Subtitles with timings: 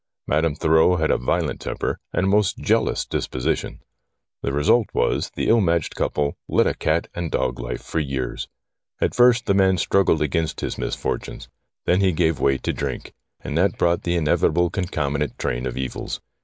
[0.25, 3.81] Madame Thurreau had a violent temper and a most jealous disposition.
[4.41, 8.47] The result was, the ill matched couple led a cat and dog life for years.
[8.99, 11.49] At first the man struggled against his misfortunes;
[11.85, 16.19] then he gave way to drink, and that brought the inevitable concomitant train of evils.